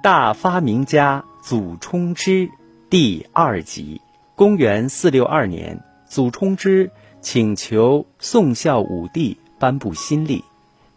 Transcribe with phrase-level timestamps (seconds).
[0.00, 2.48] 大发明家祖冲之
[2.88, 4.00] 第二集。
[4.36, 10.44] 公元四六二年，祖冲之请求宋孝武帝颁布新历。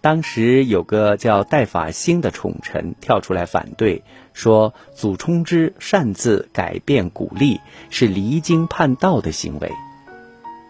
[0.02, 4.04] 当时有个叫戴法兴的宠臣跳出来反对，
[4.34, 7.60] 说祖冲之擅自改变古历
[7.90, 9.72] 是离经叛道的行为。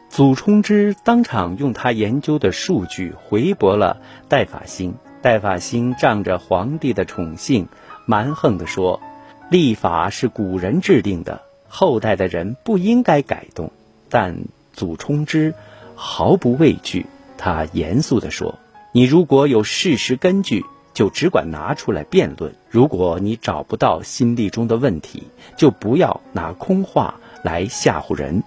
[0.10, 4.96] 祖冲之当场用他研究的数据回驳了戴法兴。
[5.22, 7.68] 戴法兴仗着皇帝的宠幸，
[8.06, 9.02] 蛮横地说
[9.50, 13.72] ：“历法是古人制定的，后代的人不应该改动。”
[14.10, 14.38] 但
[14.74, 15.54] 祖冲之
[15.96, 17.06] 毫不畏惧，
[17.38, 18.60] 他严肃地说
[18.92, 25.24] ：“你如果有事实根据，就只管拿出来辩论；如果你找不到心历中的问题，
[25.58, 28.44] 就不要拿空话来吓唬人。”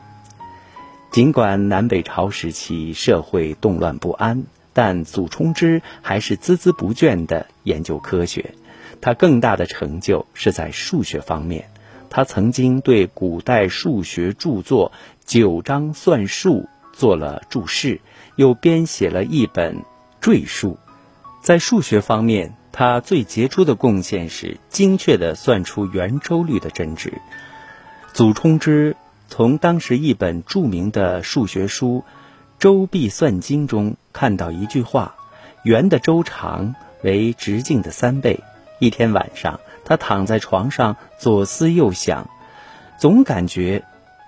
[1.10, 4.44] 尽管南北朝时期社会动乱不安。
[4.76, 8.56] 但祖冲之还是孜孜不倦地研究科学，
[9.00, 11.68] 他更大的成就是在数学方面。
[12.10, 14.92] 他曾经对古代数学著作
[15.26, 18.00] 《九章算术》做了注释，
[18.36, 19.76] 又编写了一本
[20.20, 20.78] 《赘述》。
[21.42, 27.12] 在数学方面，他最杰出的贡献是精确地算出圆周率的真值。
[28.12, 28.96] 祖冲之
[29.28, 32.04] 从当时一本著名的数学书。
[32.66, 35.16] 《周髀算经》中看到一句话
[35.64, 38.40] ：“圆的周长为直径的三倍。”
[38.78, 42.28] 一天晚上，他躺在床上左思右想，
[42.98, 43.78] 总感觉《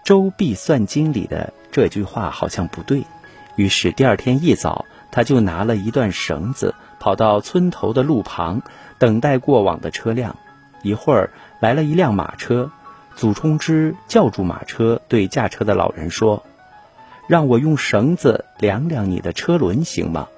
[0.05, 3.05] 周髀算经》里的这句话好像不对。
[3.57, 8.63] 于是第二天一早，他就拿了一段绳子，跑到村头的路旁，
[8.99, 10.37] 等待过往的车辆。
[10.83, 11.31] 一会儿
[11.61, 12.71] 来了一辆马车，
[13.17, 16.45] 祖冲之叫住马车，对驾车的老人说。
[17.29, 20.29] 让我用绳子量量你的车轮行吗？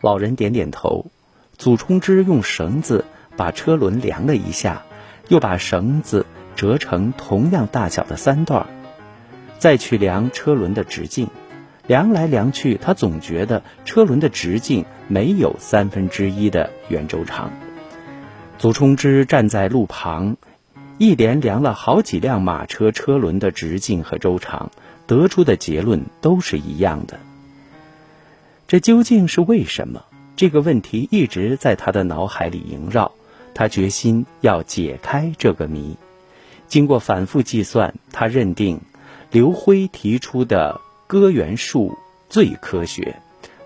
[0.00, 1.06] 老人点点头。
[1.56, 3.04] 祖冲之用绳子
[3.38, 4.82] 把车轮量了一下，
[5.28, 8.66] 又把绳子折成同样大小的三段，
[9.58, 11.28] 再去量车轮的直径。
[11.86, 17.50] 量来量去，他总觉得车轮的直径没有三分之一的圆周长。
[18.58, 20.36] 祖冲之站在路旁，
[20.98, 24.70] 一连量了好几辆马车车轮的直径和周长。
[25.06, 27.18] 得出的结论都是一样的。
[28.66, 30.04] 这究竟是为什么？
[30.36, 33.12] 这个问题一直在他的脑海里萦绕。
[33.58, 35.96] 他决心要解开这个谜。
[36.68, 38.80] 经过反复计算，他认定
[39.32, 41.98] 刘辉提出的割圆数
[42.28, 43.16] 最科学。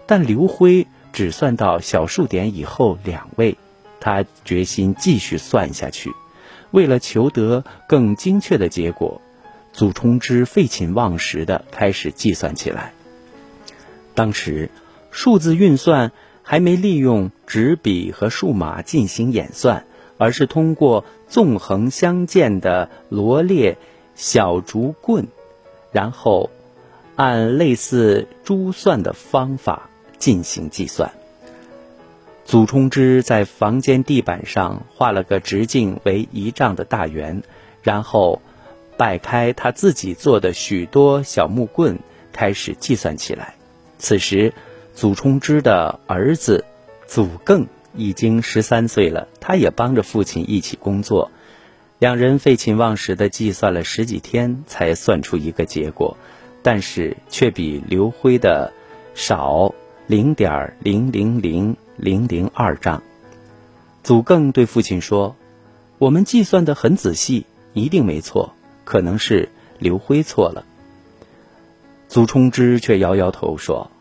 [0.06, 3.58] 但刘辉只算到小数点以后两位。
[4.00, 6.10] 他决心继续算下去。
[6.70, 9.20] 为了求得更精确的结果。
[9.75, 12.94] 祖冲之废寝忘食地开始计算起来。
[14.14, 14.70] 当时，
[15.10, 19.84] 数字运算还没利用纸笔和数码进行演算，
[20.19, 23.78] 而是通过纵横相间的罗列
[24.14, 25.26] 小竹棍，
[25.91, 26.50] 然后
[27.16, 29.88] 按类似珠算的方法
[30.19, 31.12] 进行计算。
[32.44, 37.42] 祖冲之在房间地板上画了个直径为一丈的大圆，
[37.82, 38.42] 然后。
[38.94, 41.98] 摆开他自己做的许多小木棍，
[42.31, 43.54] 开始计算起来。
[43.98, 44.52] 此时，
[44.94, 46.64] 祖冲之的儿子
[47.06, 51.30] 祖艮已经十三岁了，他也帮着父亲一起工作。
[51.98, 56.16] 两人废寝忘食地计算了十几天，才算出一个结果，
[56.62, 58.72] 但是却比刘辉的
[59.14, 59.75] 少
[60.06, 63.02] 零点零零零零零二丈。
[64.02, 65.36] 祖艮对父亲说
[65.98, 68.52] ：“我们计算得很仔细，一定没错。”
[68.84, 69.48] 可能是
[69.78, 70.64] 刘辉错了，
[72.08, 73.92] 祖冲之却摇摇头说：“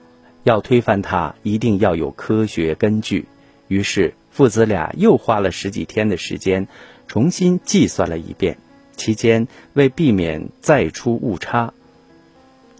[0.43, 3.25] 要推翻它，一定要有科学根据。”
[3.67, 6.67] 于是父子俩又花了十几天的时间，
[7.07, 8.57] 重新计算了一遍。
[8.95, 11.73] 期间为避免再出误差，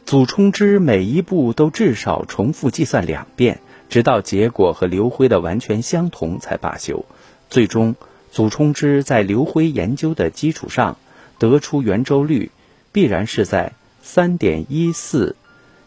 [0.06, 7.06] 祖冲之每一步都至少重复计算两遍，直到结果和刘辉的完全相同才罢休。
[7.50, 7.96] 最终，
[8.32, 10.98] 祖冲之在刘辉研究的基础上。
[11.40, 12.52] 得出圆周率
[12.92, 15.36] 必然是在三点一四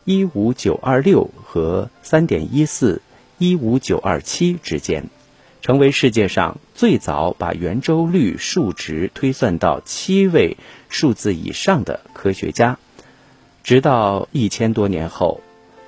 [0.04, 3.00] 一五九二六和三点一四
[3.38, 5.08] 一五九二七之间，
[5.62, 10.56] 成为世界上最早把圆周率数值推算到七位
[10.88, 12.78] 数字以上的科学家。
[13.62, 15.40] 直到一千多年后，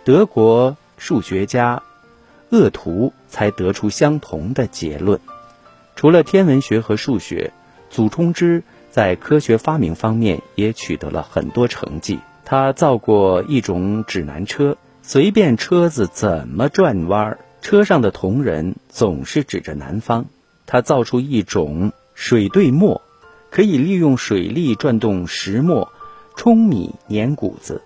[0.05, 1.83] 德国数学家
[2.51, 5.21] 厄图才得出相同的结论。
[5.95, 7.53] 除了天文学和数学，
[7.91, 8.63] 祖冲之。
[8.89, 12.19] 在科学发明方面也取得了很多成绩。
[12.49, 20.27] 他造过一种指南车，随便车子怎么转弯，车上的铜人总是指着南方。
[20.65, 23.03] 他造出一种水对磨，
[23.51, 25.93] 可以利用水力转动石磨，
[26.37, 27.83] 冲米碾谷子。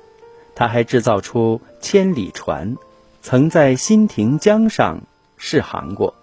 [0.55, 2.77] 他还制造出千里船，
[3.23, 5.01] 曾在新亭江上
[5.39, 6.15] 试航过，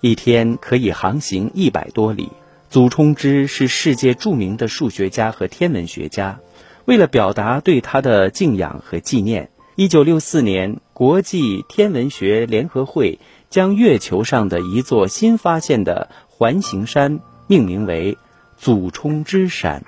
[0.00, 2.30] 一天可以航行一百多里。
[2.70, 6.40] 祖冲之是世界著名的数学家和天文学家。
[6.88, 13.18] 为了表达对他的敬仰和纪念，一九六四年，国际天文学联合会
[13.50, 18.16] 将月球上的一座新发现的环形山命名为
[18.56, 19.84] 祖冲之山。